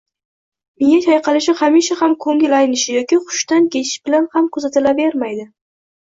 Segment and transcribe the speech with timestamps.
[0.83, 5.47] Miya chayqalishi hamisha ham ko‘ngil aynishi yoki hushdan ketish bilan ham kuzatilavermaydi